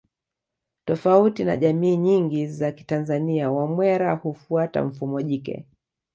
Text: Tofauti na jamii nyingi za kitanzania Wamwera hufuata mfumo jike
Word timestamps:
Tofauti 0.85 1.43
na 1.43 1.57
jamii 1.57 1.97
nyingi 1.97 2.47
za 2.47 2.71
kitanzania 2.71 3.51
Wamwera 3.51 4.13
hufuata 4.15 4.83
mfumo 4.85 5.21
jike 5.21 5.65